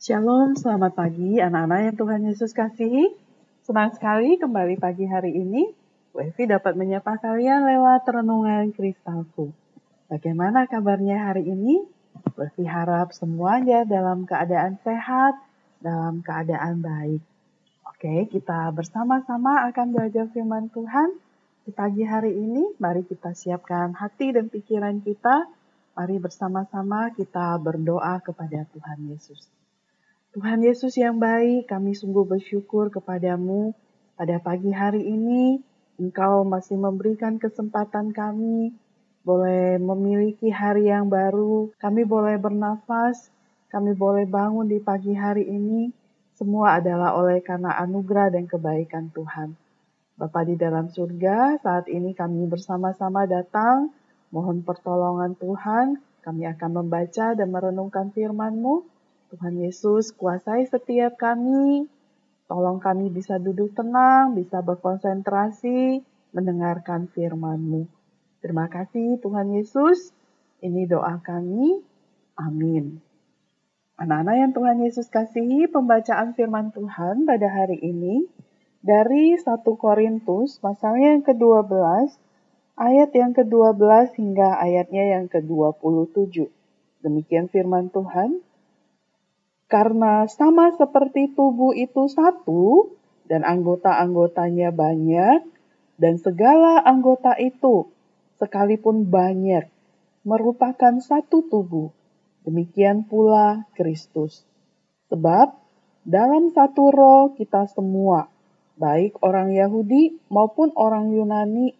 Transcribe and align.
Shalom, 0.00 0.56
selamat 0.56 0.96
pagi 0.96 1.44
anak-anak 1.44 1.80
yang 1.84 1.96
Tuhan 2.00 2.20
Yesus 2.24 2.56
kasihi. 2.56 3.12
Senang 3.60 3.92
sekali 3.92 4.40
kembali 4.40 4.80
pagi 4.80 5.04
hari 5.04 5.36
ini, 5.36 5.68
Bu 6.16 6.24
Evi 6.24 6.48
dapat 6.48 6.72
menyapa 6.72 7.20
kalian 7.20 7.68
lewat 7.68 8.08
renungan 8.08 8.72
kristalku. 8.72 9.52
Bagaimana 10.08 10.64
kabarnya 10.64 11.28
hari 11.28 11.52
ini? 11.52 11.84
Bu 12.32 12.48
Evi 12.48 12.64
harap 12.64 13.12
semuanya 13.12 13.84
dalam 13.84 14.24
keadaan 14.24 14.80
sehat, 14.80 15.36
dalam 15.84 16.24
keadaan 16.24 16.80
baik. 16.80 17.20
Oke, 17.84 18.24
kita 18.32 18.72
bersama-sama 18.72 19.68
akan 19.68 19.92
belajar 19.92 20.32
firman 20.32 20.72
Tuhan 20.72 21.12
di 21.68 21.76
pagi 21.76 22.08
hari 22.08 22.40
ini. 22.40 22.72
Mari 22.80 23.04
kita 23.04 23.36
siapkan 23.36 23.92
hati 23.92 24.32
dan 24.32 24.48
pikiran 24.48 25.04
kita. 25.04 25.44
Mari 25.92 26.16
bersama-sama 26.16 27.12
kita 27.12 27.52
berdoa 27.60 28.16
kepada 28.24 28.64
Tuhan 28.72 29.04
Yesus. 29.04 29.59
Tuhan 30.30 30.62
Yesus 30.62 30.94
yang 30.94 31.18
baik, 31.18 31.66
kami 31.66 31.90
sungguh 31.90 32.22
bersyukur 32.22 32.86
kepadamu 32.94 33.74
pada 34.14 34.38
pagi 34.38 34.70
hari 34.70 35.02
ini. 35.02 35.58
Engkau 35.98 36.46
masih 36.46 36.78
memberikan 36.78 37.34
kesempatan 37.34 38.14
kami 38.14 38.70
boleh 39.26 39.82
memiliki 39.82 40.46
hari 40.54 40.86
yang 40.86 41.10
baru. 41.10 41.74
Kami 41.82 42.06
boleh 42.06 42.38
bernafas, 42.38 43.26
kami 43.74 43.90
boleh 43.98 44.22
bangun 44.30 44.70
di 44.70 44.78
pagi 44.78 45.18
hari 45.18 45.50
ini. 45.50 45.90
Semua 46.38 46.78
adalah 46.78 47.18
oleh 47.18 47.42
karena 47.42 47.74
anugerah 47.82 48.30
dan 48.30 48.46
kebaikan 48.46 49.10
Tuhan. 49.10 49.58
Bapa 50.14 50.46
di 50.46 50.54
dalam 50.54 50.94
surga, 50.94 51.58
saat 51.58 51.90
ini 51.90 52.14
kami 52.14 52.46
bersama-sama 52.46 53.26
datang. 53.26 53.90
Mohon 54.30 54.62
pertolongan 54.62 55.34
Tuhan, 55.34 55.98
kami 56.22 56.46
akan 56.46 56.70
membaca 56.86 57.34
dan 57.34 57.50
merenungkan 57.50 58.14
firman-Mu. 58.14 58.99
Tuhan 59.30 59.62
Yesus, 59.62 60.10
kuasai 60.10 60.66
setiap 60.66 61.14
kami. 61.14 61.86
Tolong 62.50 62.82
kami 62.82 63.14
bisa 63.14 63.38
duduk 63.38 63.70
tenang, 63.78 64.34
bisa 64.34 64.58
berkonsentrasi, 64.58 66.02
mendengarkan 66.34 67.06
firman-Mu. 67.14 67.86
Terima 68.42 68.66
kasih 68.66 69.22
Tuhan 69.22 69.54
Yesus. 69.54 70.10
Ini 70.58 70.90
doa 70.90 71.22
kami. 71.22 71.78
Amin. 72.34 72.98
Anak-anak 74.02 74.34
yang 74.34 74.52
Tuhan 74.56 74.78
Yesus 74.82 75.06
kasihi, 75.06 75.70
pembacaan 75.70 76.34
firman 76.34 76.74
Tuhan 76.74 77.22
pada 77.22 77.46
hari 77.46 77.78
ini 77.78 78.26
dari 78.82 79.38
1 79.38 79.62
Korintus 79.62 80.58
pasalnya 80.58 81.14
yang 81.14 81.22
ke-12, 81.22 81.78
ayat 82.80 83.10
yang 83.14 83.30
ke-12 83.36 84.16
hingga 84.18 84.58
ayatnya 84.58 85.20
yang 85.20 85.30
ke-27. 85.30 86.50
Demikian 87.04 87.46
firman 87.46 87.94
Tuhan. 87.94 88.42
Karena 89.70 90.26
sama 90.26 90.74
seperti 90.74 91.30
tubuh 91.30 91.70
itu 91.78 92.10
satu 92.10 92.90
dan 93.30 93.46
anggota-anggotanya 93.46 94.74
banyak, 94.74 95.46
dan 95.94 96.18
segala 96.18 96.82
anggota 96.82 97.38
itu 97.38 97.86
sekalipun 98.42 99.06
banyak 99.06 99.70
merupakan 100.26 100.98
satu 100.98 101.46
tubuh. 101.46 101.94
Demikian 102.42 103.06
pula 103.06 103.70
Kristus. 103.78 104.42
Sebab 105.12 105.54
dalam 106.02 106.50
satu 106.50 106.90
roh 106.90 107.38
kita 107.38 107.70
semua, 107.70 108.26
baik 108.74 109.22
orang 109.22 109.54
Yahudi 109.54 110.18
maupun 110.32 110.74
orang 110.74 111.14
Yunani, 111.14 111.76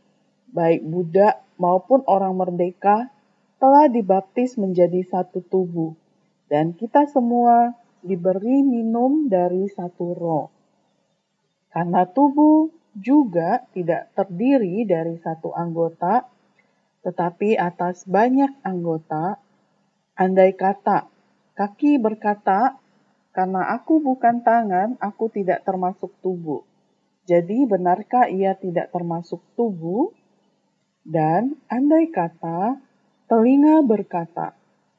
baik 0.52 0.86
Buddha 0.86 1.42
maupun 1.58 2.06
orang 2.06 2.38
merdeka, 2.38 3.10
telah 3.58 3.88
dibaptis 3.88 4.54
menjadi 4.60 5.02
satu 5.08 5.42
tubuh. 5.42 5.96
Dan 6.46 6.76
kita 6.76 7.08
semua 7.08 7.79
diberi 8.00 8.64
minum 8.64 9.28
dari 9.28 9.68
satu 9.70 10.06
roh. 10.16 10.48
Karena 11.70 12.02
tubuh 12.08 12.68
juga 12.96 13.62
tidak 13.70 14.10
terdiri 14.18 14.82
dari 14.82 15.14
satu 15.22 15.54
anggota, 15.54 16.26
tetapi 17.06 17.54
atas 17.54 18.04
banyak 18.04 18.60
anggota, 18.66 19.38
andai 20.18 20.52
kata 20.52 21.06
kaki 21.60 22.00
berkata, 22.00 22.80
"Karena 23.36 23.68
aku 23.76 24.00
bukan 24.00 24.40
tangan, 24.40 24.96
aku 24.96 25.28
tidak 25.28 25.60
termasuk 25.68 26.08
tubuh." 26.24 26.64
Jadi, 27.28 27.68
benarkah 27.68 28.26
ia 28.32 28.56
tidak 28.56 28.88
termasuk 28.90 29.44
tubuh? 29.54 30.10
Dan 31.04 31.60
andai 31.68 32.08
kata 32.08 32.80
telinga 33.28 33.84
berkata, 33.84 34.56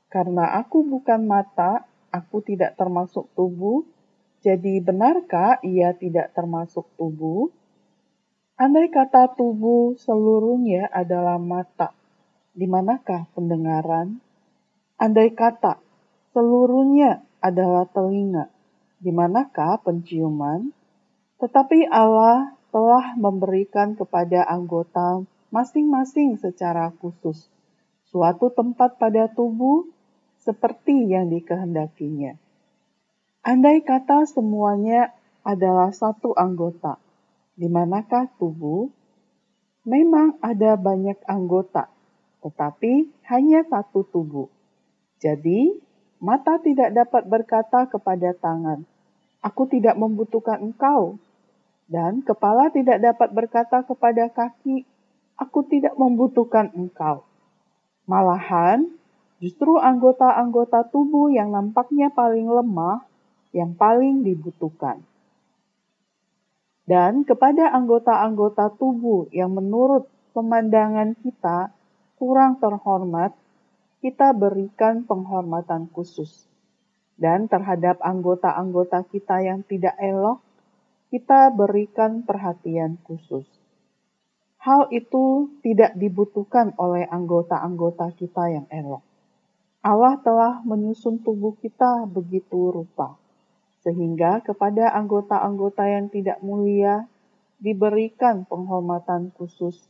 "Karena 0.07 0.53
aku 0.61 0.85
bukan 0.85 1.25
mata, 1.25 1.90
aku 2.11 2.43
tidak 2.43 2.75
termasuk 2.75 3.31
tubuh, 3.33 3.87
jadi 4.43 4.83
benarkah 4.83 5.63
ia 5.63 5.95
tidak 5.95 6.35
termasuk 6.35 6.85
tubuh? 6.99 7.49
Andai 8.59 8.91
kata 8.93 9.33
tubuh 9.33 9.97
seluruhnya 9.97 10.91
adalah 10.91 11.41
mata, 11.41 11.95
di 12.53 12.69
manakah 12.69 13.25
pendengaran? 13.33 14.21
Andai 15.01 15.33
kata 15.33 15.81
seluruhnya 16.35 17.25
adalah 17.41 17.89
telinga, 17.89 18.51
di 19.01 19.09
manakah 19.09 19.81
penciuman? 19.81 20.69
Tetapi 21.41 21.89
Allah 21.89 22.53
telah 22.69 23.17
memberikan 23.17 23.97
kepada 23.97 24.45
anggota 24.45 25.25
masing-masing 25.49 26.39
secara 26.39 26.93
khusus 27.01 27.51
suatu 28.11 28.51
tempat 28.51 28.99
pada 28.99 29.31
tubuh 29.31 29.87
seperti 30.41 31.05
yang 31.05 31.29
dikehendakinya. 31.29 32.33
Andai 33.45 33.81
kata 33.81 34.25
semuanya 34.25 35.13
adalah 35.41 35.89
satu 35.93 36.33
anggota, 36.37 37.01
di 37.57 37.65
manakah 37.65 38.29
tubuh? 38.37 38.89
Memang 39.81 40.37
ada 40.45 40.77
banyak 40.77 41.17
anggota, 41.25 41.89
tetapi 42.45 43.09
hanya 43.33 43.65
satu 43.65 44.05
tubuh. 44.05 44.45
Jadi, 45.17 45.73
mata 46.21 46.61
tidak 46.61 46.93
dapat 46.93 47.25
berkata 47.25 47.89
kepada 47.89 48.37
tangan, 48.37 48.85
"Aku 49.41 49.65
tidak 49.65 49.97
membutuhkan 49.97 50.61
engkau," 50.61 51.17
dan 51.89 52.21
kepala 52.21 52.69
tidak 52.69 53.01
dapat 53.01 53.29
berkata 53.33 53.81
kepada 53.81 54.29
kaki, 54.29 54.85
"Aku 55.37 55.65
tidak 55.65 55.97
membutuhkan 55.97 56.69
engkau." 56.77 57.25
Malahan, 58.05 59.00
Justru 59.41 59.81
anggota-anggota 59.81 60.93
tubuh 60.93 61.33
yang 61.33 61.49
nampaknya 61.49 62.13
paling 62.13 62.45
lemah 62.45 63.09
yang 63.51 63.75
paling 63.75 64.21
dibutuhkan. 64.21 65.03
Dan 66.87 67.25
kepada 67.25 67.73
anggota-anggota 67.73 68.77
tubuh 68.77 69.27
yang 69.33 69.53
menurut 69.57 70.05
pemandangan 70.37 71.17
kita 71.19 71.73
kurang 72.21 72.61
terhormat, 72.61 73.33
kita 74.05 74.29
berikan 74.37 75.09
penghormatan 75.09 75.89
khusus. 75.89 76.45
Dan 77.17 77.45
terhadap 77.49 78.01
anggota-anggota 78.01 79.05
kita 79.09 79.45
yang 79.45 79.61
tidak 79.65 79.93
elok, 79.97 80.41
kita 81.09 81.53
berikan 81.53 82.25
perhatian 82.25 82.97
khusus. 83.05 83.45
Hal 84.61 84.89
itu 84.93 85.49
tidak 85.65 85.97
dibutuhkan 85.97 86.73
oleh 86.77 87.05
anggota-anggota 87.09 88.13
kita 88.13 88.53
yang 88.53 88.65
elok. 88.69 89.10
Allah 89.81 90.13
telah 90.21 90.61
menyusun 90.61 91.25
tubuh 91.25 91.57
kita 91.57 92.05
begitu 92.05 92.69
rupa, 92.69 93.17
sehingga 93.81 94.37
kepada 94.45 94.93
anggota-anggota 94.93 95.89
yang 95.89 96.05
tidak 96.05 96.37
mulia 96.45 97.09
diberikan 97.57 98.45
penghormatan 98.45 99.33
khusus, 99.33 99.81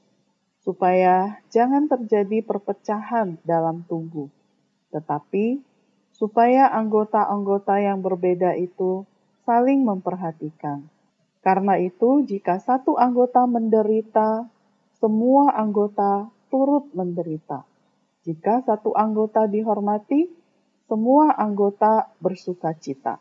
supaya 0.64 1.44
jangan 1.52 1.92
terjadi 1.92 2.40
perpecahan 2.40 3.36
dalam 3.44 3.84
tubuh, 3.84 4.32
tetapi 4.96 5.60
supaya 6.16 6.72
anggota-anggota 6.72 7.84
yang 7.84 8.00
berbeda 8.00 8.56
itu 8.56 9.04
saling 9.44 9.84
memperhatikan. 9.84 10.88
Karena 11.44 11.76
itu, 11.76 12.24
jika 12.24 12.64
satu 12.64 12.96
anggota 12.96 13.44
menderita, 13.44 14.48
semua 15.04 15.52
anggota 15.52 16.32
turut 16.48 16.88
menderita. 16.96 17.71
Jika 18.22 18.62
satu 18.62 18.94
anggota 18.94 19.50
dihormati, 19.50 20.30
semua 20.86 21.34
anggota 21.34 22.14
bersuka 22.22 22.78
cita. 22.78 23.18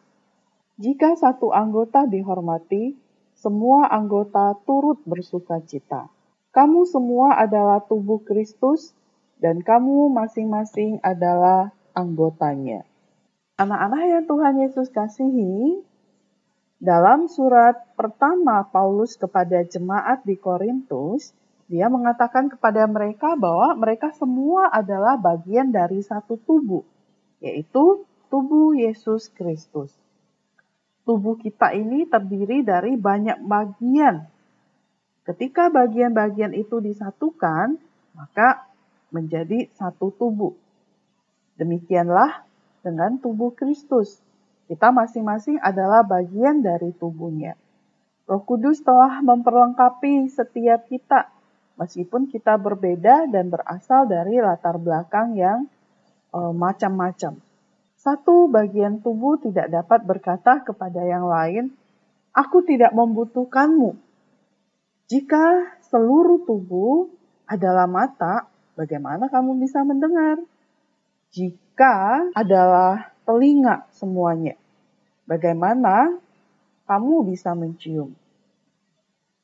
Jika 0.76 1.17
satu 1.17 1.52
anggota 1.52 2.05
dihormati, 2.05 2.97
semua 3.32 3.88
anggota 3.88 4.52
turut 4.69 5.00
bersuka 5.08 5.64
cita. 5.64 6.12
Kamu 6.52 6.85
semua 6.85 7.41
adalah 7.41 7.81
tubuh 7.81 8.20
Kristus, 8.20 8.93
dan 9.41 9.64
kamu 9.64 10.12
masing-masing 10.12 11.00
adalah 11.00 11.73
anggotanya. 11.96 12.85
Anak-anak 13.56 14.03
yang 14.05 14.25
Tuhan 14.29 14.55
Yesus 14.61 14.88
kasihi, 14.93 15.81
dalam 16.81 17.29
surat 17.29 17.76
pertama 17.96 18.69
Paulus 18.69 19.17
kepada 19.17 19.64
jemaat 19.64 20.25
di 20.25 20.37
Korintus, 20.37 21.32
dia 21.70 21.87
mengatakan 21.87 22.50
kepada 22.50 22.82
mereka 22.90 23.38
bahwa 23.38 23.78
mereka 23.78 24.11
semua 24.19 24.75
adalah 24.75 25.14
bagian 25.14 25.70
dari 25.70 26.02
satu 26.02 26.34
tubuh, 26.43 26.82
yaitu 27.38 28.02
tubuh 28.26 28.75
Yesus 28.75 29.31
Kristus. 29.31 29.94
Tubuh 31.06 31.38
kita 31.38 31.70
ini 31.70 32.11
terdiri 32.11 32.67
dari 32.67 32.99
banyak 32.99 33.46
bagian. 33.46 34.26
Ketika 35.22 35.70
bagian-bagian 35.70 36.58
itu 36.58 36.82
disatukan, 36.82 37.78
maka 38.19 38.67
menjadi 39.14 39.70
satu 39.78 40.11
tubuh. 40.11 40.58
Demikianlah 41.55 42.43
dengan 42.82 43.22
tubuh 43.22 43.55
Kristus. 43.55 44.19
Kita 44.67 44.90
masing-masing 44.90 45.62
adalah 45.62 46.02
bagian 46.02 46.67
dari 46.67 46.90
tubuhnya. 46.99 47.55
Roh 48.26 48.43
Kudus 48.43 48.82
telah 48.82 49.22
memperlengkapi 49.22 50.31
setiap 50.31 50.87
kita, 50.87 51.31
meskipun 51.81 52.29
kita 52.29 52.61
berbeda 52.61 53.32
dan 53.32 53.49
berasal 53.49 54.05
dari 54.05 54.37
latar 54.37 54.77
belakang 54.77 55.32
yang 55.32 55.65
uh, 56.37 56.53
macam-macam. 56.53 57.41
Satu 57.97 58.53
bagian 58.53 59.00
tubuh 59.00 59.41
tidak 59.41 59.73
dapat 59.73 60.05
berkata 60.05 60.61
kepada 60.61 61.00
yang 61.09 61.25
lain, 61.25 61.73
"Aku 62.37 62.61
tidak 62.69 62.93
membutuhkanmu." 62.93 63.97
Jika 65.09 65.75
seluruh 65.88 66.44
tubuh 66.44 67.09
adalah 67.49 67.88
mata, 67.88 68.47
bagaimana 68.77 69.32
kamu 69.32 69.59
bisa 69.59 69.82
mendengar? 69.82 70.38
Jika 71.32 72.29
adalah 72.37 73.11
telinga 73.27 73.88
semuanya, 73.97 74.55
bagaimana 75.27 76.15
kamu 76.87 77.27
bisa 77.27 77.56
mencium? 77.59 78.15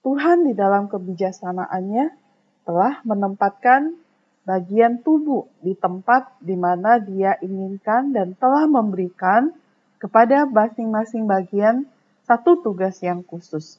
Tuhan 0.06 0.47
di 0.47 0.55
dalam 0.55 0.87
kebijaksanaannya 0.87 2.25
telah 2.67 3.01
menempatkan 3.07 3.95
bagian 4.43 5.03
tubuh 5.03 5.47
di 5.63 5.79
tempat 5.79 6.35
di 6.43 6.59
mana 6.59 6.99
dia 6.99 7.39
inginkan 7.39 8.11
dan 8.11 8.35
telah 8.35 8.67
memberikan 8.67 9.55
kepada 10.03 10.45
masing-masing 10.47 11.25
bagian 11.25 11.87
satu 12.27 12.61
tugas 12.61 12.99
yang 13.01 13.23
khusus. 13.23 13.79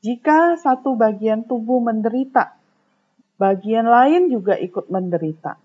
Jika 0.00 0.56
satu 0.56 0.96
bagian 0.96 1.44
tubuh 1.44 1.80
menderita, 1.84 2.56
bagian 3.36 3.84
lain 3.84 4.32
juga 4.32 4.56
ikut 4.56 4.88
menderita. 4.88 5.60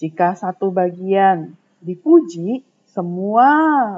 Jika 0.00 0.36
satu 0.36 0.72
bagian 0.72 1.52
dipuji, 1.84 2.64
semua 2.88 3.48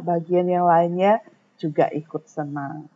bagian 0.02 0.50
yang 0.50 0.66
lainnya 0.66 1.22
juga 1.58 1.86
ikut 1.94 2.26
senang. 2.26 2.90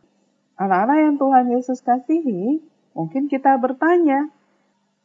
Anak-anak 0.59 0.97
yang 0.99 1.15
Tuhan 1.17 1.45
Yesus 1.55 1.79
kasihi, 1.81 2.59
mungkin 2.93 3.31
kita 3.31 3.55
bertanya, 3.57 4.29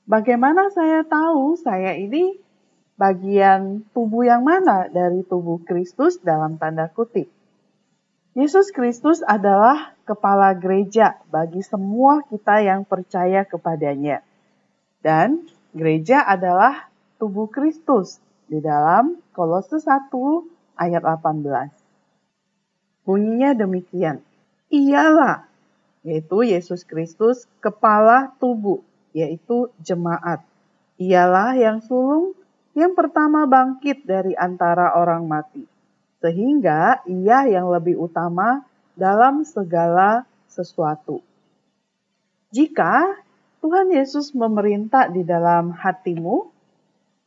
bagaimana 0.07 0.71
saya 0.71 1.03
tahu 1.03 1.59
saya 1.59 1.99
ini 1.99 2.39
bagian 2.97 3.85
tubuh 3.93 4.25
yang 4.25 4.47
mana 4.47 4.89
dari 4.89 5.27
tubuh 5.27 5.61
Kristus 5.67 6.23
dalam 6.23 6.57
tanda 6.57 6.89
kutip? 6.89 7.29
Yesus 8.37 8.69
Kristus 8.71 9.25
adalah 9.25 9.97
kepala 10.05 10.53
gereja 10.55 11.19
bagi 11.33 11.65
semua 11.65 12.21
kita 12.29 12.61
yang 12.63 12.85
percaya 12.85 13.49
kepadanya. 13.49 14.21
Dan 15.01 15.49
gereja 15.73 16.21
adalah 16.21 16.93
tubuh 17.17 17.49
Kristus 17.49 18.21
di 18.45 18.61
dalam 18.61 19.19
Kolose 19.33 19.81
1 19.81 20.13
ayat 20.77 21.03
18. 21.03 21.73
Bunyinya 23.09 23.57
demikian 23.57 24.21
ialah, 24.69 25.49
yaitu 26.05 26.45
Yesus 26.45 26.85
Kristus, 26.85 27.49
kepala 27.65 28.37
tubuh, 28.37 28.85
yaitu 29.17 29.73
jemaat. 29.81 30.45
Ialah 31.01 31.57
yang 31.57 31.81
sulung 31.81 32.37
yang 32.77 32.93
pertama 32.93 33.49
bangkit 33.49 34.05
dari 34.05 34.37
antara 34.37 34.93
orang 35.01 35.25
mati, 35.25 35.65
sehingga 36.21 37.01
ia 37.09 37.49
yang 37.49 37.73
lebih 37.73 37.97
utama 37.97 38.69
dalam 38.93 39.49
segala 39.49 40.29
sesuatu. 40.45 41.25
Jika 42.53 43.17
Tuhan 43.65 43.97
Yesus 43.97 44.37
memerintah 44.37 45.09
di 45.09 45.25
dalam 45.25 45.73
hatimu, 45.73 46.53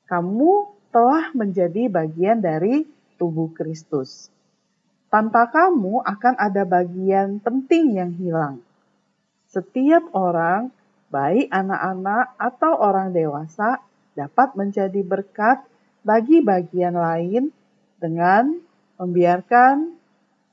kamu 0.05 0.53
telah 0.93 1.33
menjadi 1.33 1.89
bagian 1.89 2.45
dari 2.45 2.85
tubuh 3.17 3.49
Kristus. 3.49 4.29
Tanpa 5.09 5.49
kamu 5.49 6.05
akan 6.05 6.37
ada 6.37 6.61
bagian 6.61 7.41
penting 7.41 7.97
yang 7.97 8.13
hilang. 8.13 8.61
Setiap 9.49 10.13
orang, 10.13 10.69
baik 11.09 11.49
anak-anak 11.49 12.37
atau 12.37 12.77
orang 12.77 13.13
dewasa, 13.13 13.81
dapat 14.13 14.53
menjadi 14.53 15.01
berkat 15.01 15.65
bagi 16.05 16.41
bagian 16.41 16.95
lain 16.95 17.53
dengan 17.99 18.61
membiarkan 19.01 19.99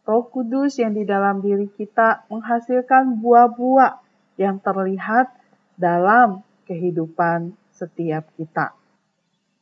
Roh 0.07 0.25
Kudus 0.31 0.79
yang 0.79 0.95
di 0.95 1.03
dalam 1.03 1.43
diri 1.43 1.67
kita 1.67 2.27
menghasilkan 2.31 3.19
buah-buah 3.19 3.99
yang 4.39 4.63
terlihat 4.63 5.35
dalam 5.75 6.47
kehidupan 6.71 7.53
setiap 7.75 8.31
kita. 8.39 8.73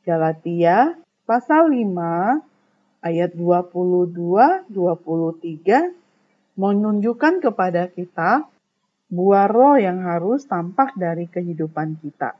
Galatia 0.05 0.93
pasal 1.25 1.73
5 1.73 3.01
ayat 3.01 3.33
22-23 3.33 4.69
menunjukkan 6.55 7.33
kepada 7.41 7.89
kita 7.89 8.45
buah 9.15 9.47
roh 9.47 9.79
yang 9.79 10.03
harus 10.03 10.43
tampak 10.43 10.91
dari 10.99 11.31
kehidupan 11.31 11.95
kita. 12.03 12.35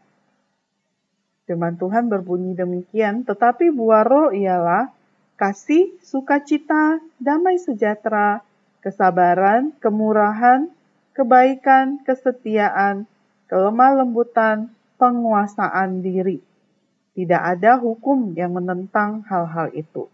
Firman 1.47 1.79
Tuhan 1.79 2.11
berbunyi 2.11 2.57
demikian, 2.57 3.23
tetapi 3.23 3.71
buah 3.71 4.03
roh 4.03 4.29
ialah 4.35 4.91
kasih, 5.39 5.95
sukacita, 6.03 6.99
damai 7.21 7.55
sejahtera, 7.61 8.43
kesabaran, 8.83 9.71
kemurahan, 9.79 10.67
kebaikan, 11.15 12.03
kesetiaan, 12.03 13.07
kelemah 13.47 14.03
lembutan, 14.03 14.73
penguasaan 14.99 16.03
diri. 16.03 16.43
Tidak 17.15 17.39
ada 17.39 17.79
hukum 17.79 18.35
yang 18.35 18.51
menentang 18.51 19.23
hal-hal 19.31 19.71
itu. 19.71 20.11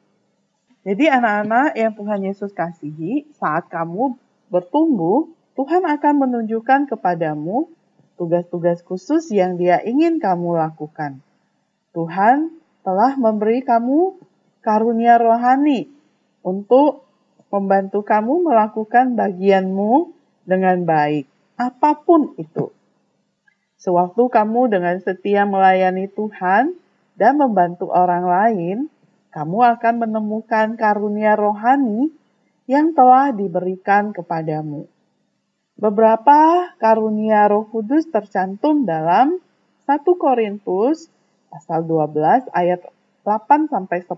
Jadi 0.85 1.09
anak-anak 1.09 1.73
yang 1.77 1.93
Tuhan 1.93 2.21
Yesus 2.25 2.51
kasihi, 2.53 3.25
saat 3.37 3.69
kamu 3.69 4.17
bertumbuh, 4.49 5.29
Tuhan 5.51 5.83
akan 5.83 6.15
menunjukkan 6.27 6.87
kepadamu 6.87 7.67
tugas-tugas 8.15 8.79
khusus 8.87 9.27
yang 9.35 9.59
dia 9.59 9.83
ingin 9.83 10.21
kamu 10.21 10.55
lakukan. 10.55 11.19
Tuhan 11.91 12.55
telah 12.87 13.19
memberi 13.19 13.59
kamu 13.59 14.15
karunia 14.63 15.19
rohani 15.19 15.91
untuk 16.39 17.03
membantu 17.51 18.01
kamu 18.07 18.47
melakukan 18.47 19.19
bagianmu 19.19 20.15
dengan 20.47 20.87
baik, 20.87 21.27
apa 21.59 21.99
pun 21.99 22.31
itu. 22.39 22.71
Sewaktu 23.75 24.29
kamu 24.31 24.71
dengan 24.71 24.95
setia 25.03 25.43
melayani 25.43 26.07
Tuhan 26.07 26.77
dan 27.19 27.33
membantu 27.35 27.91
orang 27.91 28.23
lain, 28.23 28.77
kamu 29.35 29.57
akan 29.77 29.95
menemukan 30.07 30.79
karunia 30.79 31.35
rohani 31.35 32.13
yang 32.69 32.95
telah 32.95 33.35
diberikan 33.35 34.15
kepadamu. 34.15 34.87
Beberapa 35.81 36.69
karunia 36.77 37.49
Roh 37.49 37.65
Kudus 37.65 38.05
tercantum 38.13 38.85
dalam 38.85 39.41
1 39.89 40.05
Korintus 40.13 41.09
pasal 41.49 41.89
12 41.89 42.53
ayat 42.53 42.85
8 43.25 43.65
sampai 43.65 44.05
10 44.05 44.13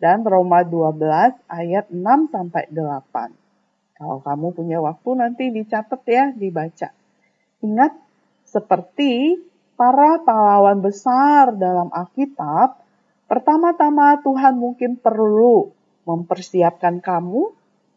dan 0.00 0.24
Roma 0.24 0.64
12 0.64 1.36
ayat 1.52 1.92
6 1.92 2.32
sampai 2.32 2.72
8. 2.72 4.00
Kalau 4.00 4.18
kamu 4.24 4.46
punya 4.56 4.80
waktu 4.80 5.10
nanti 5.14 5.52
dicatat 5.52 6.00
ya, 6.08 6.32
dibaca. 6.32 6.88
Ingat 7.60 7.92
seperti 8.48 9.36
para 9.76 10.24
pahlawan 10.24 10.80
besar 10.80 11.52
dalam 11.60 11.92
Alkitab 11.92 12.84
Pertama-tama 13.24 14.20
Tuhan 14.20 14.60
mungkin 14.60 15.00
perlu 15.00 15.72
mempersiapkan 16.04 17.00
kamu 17.00 17.42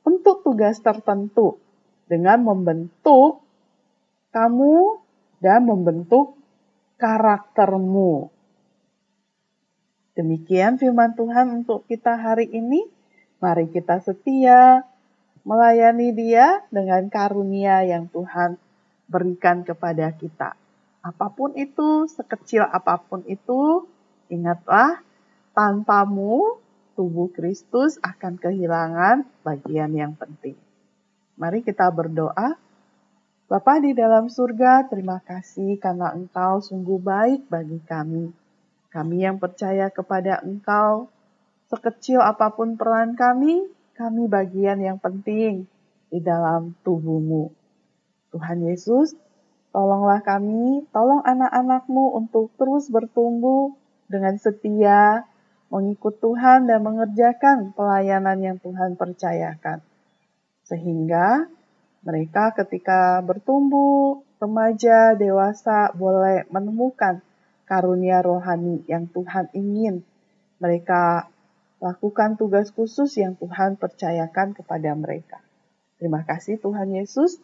untuk 0.08 0.42
tugas 0.48 0.80
tertentu 0.80 1.60
dengan 2.08 2.44
membentuk 2.44 3.44
kamu 4.32 5.00
dan 5.44 5.64
membentuk 5.68 6.36
karaktermu. 6.98 8.32
Demikian 10.18 10.82
firman 10.82 11.14
Tuhan 11.14 11.62
untuk 11.62 11.86
kita 11.86 12.18
hari 12.18 12.50
ini. 12.50 12.90
Mari 13.38 13.70
kita 13.70 14.02
setia 14.02 14.82
melayani 15.46 16.10
Dia 16.10 16.66
dengan 16.74 17.06
karunia 17.08 17.86
yang 17.86 18.10
Tuhan 18.10 18.58
berikan 19.06 19.62
kepada 19.62 20.10
kita. 20.18 20.58
Apa 21.06 21.32
pun 21.32 21.54
itu, 21.54 22.10
sekecil 22.10 22.66
apa 22.66 22.98
pun 23.00 23.22
itu, 23.30 23.86
ingatlah 24.28 25.06
tanpamu 25.54 26.60
tubuh 26.98 27.30
Kristus 27.32 28.02
akan 28.02 28.42
kehilangan 28.42 29.24
bagian 29.46 29.94
yang 29.94 30.18
penting. 30.18 30.67
Mari 31.38 31.62
kita 31.62 31.86
berdoa. 31.94 32.58
Bapa 33.46 33.78
di 33.78 33.94
dalam 33.94 34.26
surga, 34.26 34.90
terima 34.90 35.22
kasih 35.22 35.78
karena 35.78 36.10
Engkau 36.12 36.60
sungguh 36.66 36.98
baik 36.98 37.46
bagi 37.46 37.78
kami. 37.86 38.34
Kami 38.90 39.18
yang 39.22 39.38
percaya 39.38 39.94
kepada 39.94 40.42
Engkau, 40.42 41.14
sekecil 41.70 42.26
apa 42.26 42.52
pun 42.58 42.74
peran 42.74 43.14
kami, 43.14 43.70
kami 43.94 44.26
bagian 44.26 44.82
yang 44.82 44.98
penting 44.98 45.70
di 46.10 46.20
dalam 46.20 46.74
tubuhmu. 46.82 47.54
Tuhan 48.34 48.68
Yesus, 48.68 49.14
tolonglah 49.70 50.26
kami, 50.26 50.90
tolong 50.90 51.22
anak-anakmu 51.22 52.18
untuk 52.18 52.50
terus 52.58 52.90
bertumbuh 52.90 53.78
dengan 54.10 54.42
setia, 54.42 55.30
mengikut 55.70 56.18
Tuhan 56.18 56.66
dan 56.66 56.82
mengerjakan 56.82 57.78
pelayanan 57.78 58.42
yang 58.42 58.58
Tuhan 58.58 58.98
percayakan. 58.98 59.87
Sehingga 60.68 61.48
mereka 62.04 62.52
ketika 62.56 63.24
bertumbuh, 63.24 64.24
remaja, 64.38 65.16
dewasa 65.16 65.96
boleh 65.96 66.46
menemukan 66.52 67.24
karunia 67.68 68.24
rohani 68.24 68.84
yang 68.88 69.08
Tuhan 69.12 69.52
ingin 69.52 70.04
mereka 70.60 71.28
lakukan 71.78 72.40
tugas 72.40 72.74
khusus 72.74 73.12
yang 73.20 73.38
Tuhan 73.38 73.78
percayakan 73.78 74.56
kepada 74.58 74.92
mereka. 74.98 75.44
Terima 76.00 76.26
kasih 76.26 76.58
Tuhan 76.62 76.94
Yesus. 76.94 77.38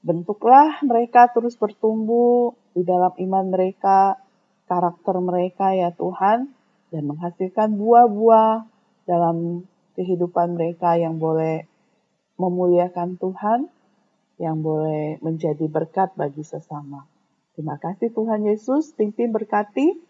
Bentuklah 0.00 0.80
mereka 0.82 1.28
terus 1.30 1.60
bertumbuh 1.60 2.56
di 2.72 2.82
dalam 2.82 3.12
iman 3.14 3.46
mereka, 3.52 4.16
karakter 4.64 5.16
mereka 5.20 5.76
ya 5.76 5.92
Tuhan, 5.92 6.50
dan 6.90 7.02
menghasilkan 7.04 7.76
buah-buah 7.76 8.66
dalam 9.06 9.66
kehidupan 9.94 10.56
mereka 10.56 10.96
yang 10.96 11.20
boleh 11.20 11.69
memuliakan 12.40 13.20
Tuhan, 13.20 13.68
yang 14.40 14.64
boleh 14.64 15.20
menjadi 15.20 15.68
berkat 15.68 16.16
bagi 16.16 16.40
sesama. 16.40 17.04
Terima 17.52 17.76
kasih 17.76 18.08
Tuhan 18.16 18.48
Yesus, 18.48 18.96
pimpin 18.96 19.36
berkati 19.36 20.00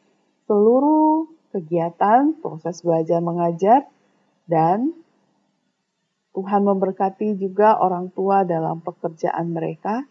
seluruh 0.46 1.26
kegiatan 1.50 2.38
proses 2.38 2.87
belajar 2.87 3.18
mengajar 3.18 3.90
dan 4.46 4.94
Tuhan 6.30 6.62
memberkati 6.62 7.34
juga 7.42 7.75
orang 7.75 8.14
tua 8.14 8.46
dalam 8.46 8.78
pekerjaan 8.87 9.50
mereka. 9.50 10.06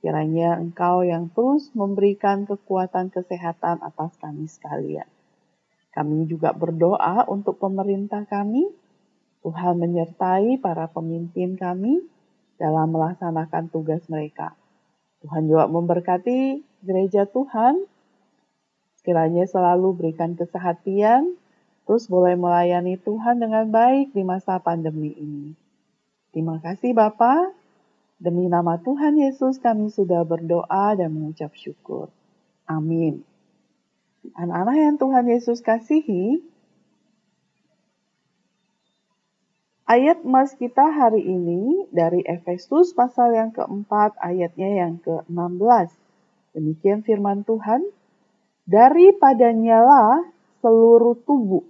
Kiranya 0.00 0.56
Engkau 0.56 1.04
yang 1.04 1.28
terus 1.28 1.68
memberikan 1.76 2.48
kekuatan 2.48 3.12
kesehatan 3.12 3.84
atas 3.84 4.16
kami 4.16 4.48
sekalian. 4.48 5.04
Kami 5.92 6.24
juga 6.24 6.56
berdoa 6.56 7.28
untuk 7.28 7.60
pemerintah 7.60 8.24
kami. 8.24 8.64
Tuhan 9.40 9.80
menyertai 9.80 10.60
para 10.60 10.88
pemimpin 10.92 11.56
kami 11.56 12.04
dalam 12.60 12.92
melaksanakan 12.92 13.72
tugas 13.72 14.04
mereka. 14.12 14.52
Tuhan 15.24 15.48
juga 15.48 15.64
memberkati 15.68 16.60
gereja 16.84 17.24
Tuhan. 17.24 17.88
Sekiranya 19.00 19.48
selalu 19.48 19.96
berikan 19.96 20.36
kesehatian, 20.36 21.40
terus 21.88 22.04
boleh 22.12 22.36
melayani 22.36 23.00
Tuhan 23.00 23.40
dengan 23.40 23.64
baik 23.72 24.12
di 24.12 24.20
masa 24.24 24.60
pandemi 24.60 25.16
ini. 25.16 25.56
Terima 26.36 26.60
kasih 26.60 26.92
Bapak. 26.92 27.56
Demi 28.20 28.52
nama 28.52 28.76
Tuhan 28.76 29.16
Yesus 29.16 29.56
kami 29.56 29.88
sudah 29.88 30.20
berdoa 30.28 30.92
dan 30.92 31.16
mengucap 31.16 31.56
syukur. 31.56 32.12
Amin. 32.68 33.24
Anak-anak 34.36 34.76
yang 34.76 34.96
Tuhan 35.00 35.24
Yesus 35.32 35.64
kasihi, 35.64 36.44
ayat 39.90 40.22
emas 40.22 40.54
kita 40.54 40.86
hari 40.86 41.18
ini 41.26 41.90
dari 41.90 42.22
Efesus 42.22 42.94
pasal 42.94 43.34
yang 43.34 43.50
keempat 43.50 44.14
ayatnya 44.22 44.86
yang 44.86 45.02
ke-16. 45.02 45.90
Demikian 46.54 47.02
firman 47.02 47.42
Tuhan, 47.42 47.82
daripadanya 48.70 49.82
lah 49.82 50.30
seluruh 50.62 51.18
tubuh 51.26 51.66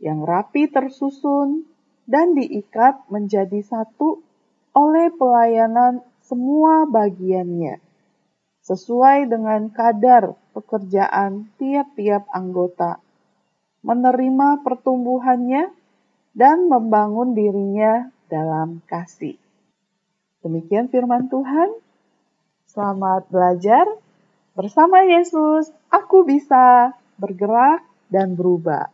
yang 0.00 0.24
rapi 0.24 0.72
tersusun 0.72 1.68
dan 2.08 2.32
diikat 2.32 3.04
menjadi 3.12 3.60
satu 3.60 4.24
oleh 4.72 5.12
pelayanan 5.12 6.00
semua 6.24 6.88
bagiannya, 6.88 7.76
sesuai 8.64 9.28
dengan 9.28 9.68
kadar 9.68 10.32
pekerjaan 10.56 11.52
tiap-tiap 11.60 12.24
anggota, 12.32 13.04
menerima 13.84 14.64
pertumbuhannya 14.64 15.77
dan 16.38 16.70
membangun 16.70 17.34
dirinya 17.34 18.14
dalam 18.30 18.78
kasih. 18.86 19.34
Demikian 20.46 20.86
firman 20.86 21.26
Tuhan. 21.26 21.74
Selamat 22.70 23.26
belajar 23.26 23.90
bersama 24.54 25.02
Yesus. 25.02 25.74
Aku 25.90 26.22
bisa 26.22 26.94
bergerak 27.18 27.82
dan 28.06 28.38
berubah. 28.38 28.86